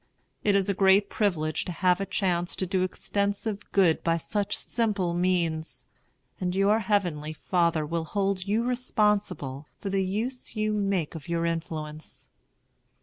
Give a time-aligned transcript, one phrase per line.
[0.43, 4.57] It is a great privilege to have a chance to do extensive good by such
[4.57, 5.85] simple means,
[6.39, 11.45] and your Heavenly Father will hold you responsible for the use you make of your
[11.45, 12.31] influence.